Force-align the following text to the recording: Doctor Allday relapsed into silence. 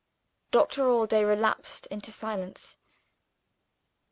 Doctor 0.49 0.89
Allday 0.89 1.21
relapsed 1.23 1.85
into 1.91 2.09
silence. 2.11 2.75